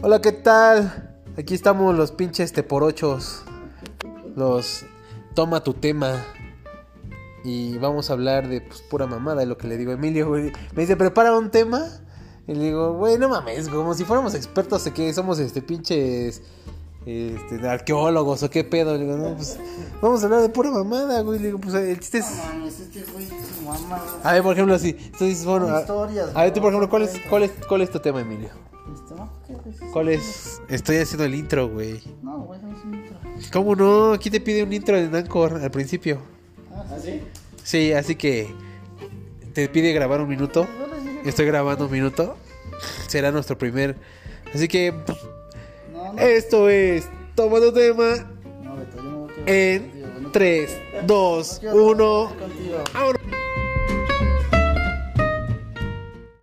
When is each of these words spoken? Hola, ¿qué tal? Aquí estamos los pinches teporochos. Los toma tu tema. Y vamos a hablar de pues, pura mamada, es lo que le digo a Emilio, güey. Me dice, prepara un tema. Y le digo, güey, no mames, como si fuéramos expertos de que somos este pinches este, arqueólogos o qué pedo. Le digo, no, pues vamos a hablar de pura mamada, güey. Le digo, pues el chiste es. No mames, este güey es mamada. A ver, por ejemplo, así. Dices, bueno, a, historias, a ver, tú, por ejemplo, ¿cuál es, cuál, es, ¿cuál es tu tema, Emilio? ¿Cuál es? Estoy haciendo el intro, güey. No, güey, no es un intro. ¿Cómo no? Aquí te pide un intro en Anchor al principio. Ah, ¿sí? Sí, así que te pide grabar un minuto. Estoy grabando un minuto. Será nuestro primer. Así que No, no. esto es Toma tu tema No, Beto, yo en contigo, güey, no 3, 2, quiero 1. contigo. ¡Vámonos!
Hola, 0.00 0.20
¿qué 0.20 0.30
tal? 0.30 1.18
Aquí 1.36 1.54
estamos 1.54 1.92
los 1.92 2.12
pinches 2.12 2.52
teporochos. 2.52 3.42
Los 4.36 4.84
toma 5.34 5.64
tu 5.64 5.74
tema. 5.74 6.24
Y 7.42 7.76
vamos 7.78 8.08
a 8.08 8.12
hablar 8.12 8.48
de 8.48 8.60
pues, 8.60 8.80
pura 8.80 9.08
mamada, 9.08 9.42
es 9.42 9.48
lo 9.48 9.58
que 9.58 9.66
le 9.66 9.76
digo 9.76 9.90
a 9.90 9.94
Emilio, 9.94 10.28
güey. 10.28 10.52
Me 10.76 10.82
dice, 10.82 10.96
prepara 10.96 11.36
un 11.36 11.50
tema. 11.50 11.84
Y 12.46 12.54
le 12.54 12.66
digo, 12.66 12.92
güey, 12.92 13.18
no 13.18 13.28
mames, 13.28 13.68
como 13.68 13.92
si 13.92 14.04
fuéramos 14.04 14.36
expertos 14.36 14.84
de 14.84 14.92
que 14.92 15.12
somos 15.12 15.40
este 15.40 15.62
pinches 15.62 16.42
este, 17.04 17.68
arqueólogos 17.68 18.44
o 18.44 18.50
qué 18.50 18.62
pedo. 18.62 18.96
Le 18.96 19.04
digo, 19.04 19.16
no, 19.16 19.34
pues 19.34 19.58
vamos 20.00 20.22
a 20.22 20.26
hablar 20.26 20.42
de 20.42 20.48
pura 20.48 20.70
mamada, 20.70 21.22
güey. 21.22 21.40
Le 21.40 21.46
digo, 21.46 21.58
pues 21.58 21.74
el 21.74 21.98
chiste 21.98 22.18
es. 22.18 22.36
No 22.36 22.44
mames, 22.44 22.78
este 22.78 23.02
güey 23.12 23.24
es 23.24 23.62
mamada. 23.62 24.20
A 24.22 24.32
ver, 24.34 24.44
por 24.44 24.52
ejemplo, 24.52 24.76
así. 24.76 24.92
Dices, 24.92 25.44
bueno, 25.44 25.66
a, 25.74 25.80
historias, 25.80 26.30
a 26.36 26.44
ver, 26.44 26.52
tú, 26.52 26.60
por 26.60 26.72
ejemplo, 26.72 26.88
¿cuál 26.88 27.02
es, 27.02 27.20
cuál, 27.28 27.42
es, 27.42 27.50
¿cuál 27.68 27.82
es 27.82 27.90
tu 27.90 27.98
tema, 27.98 28.20
Emilio? 28.20 28.67
¿Cuál 29.92 30.08
es? 30.10 30.60
Estoy 30.68 30.96
haciendo 30.96 31.24
el 31.24 31.34
intro, 31.34 31.68
güey. 31.68 32.00
No, 32.22 32.40
güey, 32.42 32.60
no 32.62 32.76
es 32.76 32.84
un 32.84 32.94
intro. 32.94 33.16
¿Cómo 33.52 33.74
no? 33.74 34.12
Aquí 34.12 34.30
te 34.30 34.40
pide 34.40 34.62
un 34.62 34.72
intro 34.72 34.96
en 34.96 35.14
Anchor 35.14 35.54
al 35.62 35.70
principio. 35.70 36.18
Ah, 36.74 36.84
¿sí? 37.02 37.20
Sí, 37.62 37.92
así 37.92 38.14
que 38.16 38.52
te 39.52 39.68
pide 39.68 39.92
grabar 39.92 40.20
un 40.20 40.28
minuto. 40.28 40.66
Estoy 41.24 41.46
grabando 41.46 41.86
un 41.86 41.90
minuto. 41.92 42.36
Será 43.08 43.30
nuestro 43.32 43.56
primer. 43.58 43.96
Así 44.54 44.68
que 44.68 44.92
No, 45.92 46.12
no. 46.12 46.18
esto 46.18 46.68
es 46.70 47.06
Toma 47.34 47.58
tu 47.60 47.72
tema 47.72 48.26
No, 48.62 48.76
Beto, 48.76 48.96
yo 49.02 49.28
en 49.46 49.82
contigo, 49.82 50.08
güey, 50.12 50.22
no 50.22 50.30
3, 50.30 50.78
2, 51.06 51.56
quiero 51.60 51.84
1. 51.86 52.32
contigo. 52.38 52.84
¡Vámonos! 52.94 53.20